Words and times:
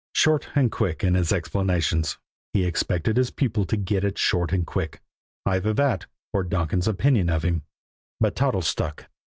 Short 0.15 0.47
and 0.55 0.71
quick 0.71 1.03
in 1.03 1.13
his 1.13 1.31
explanations, 1.31 2.17
he 2.53 2.65
expected 2.65 3.17
his 3.17 3.29
pupil 3.29 3.65
to 3.65 3.77
get 3.77 4.03
it 4.03 4.17
short 4.17 4.51
and 4.51 4.65
quick; 4.65 4.99
either 5.45 5.75
that, 5.75 6.07
or 6.33 6.43
Donkin's 6.43 6.87
opinion 6.87 7.29
of 7.29 7.43
him. 7.43 7.61
But 8.19 8.35
Toddles 8.35 8.65
stuck. 8.67 9.09